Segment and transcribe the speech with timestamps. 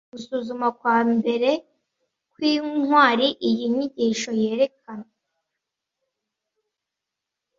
[0.13, 1.49] gusuzuma kwambere
[2.33, 5.07] kwintwari Iyi nyigisho yerekana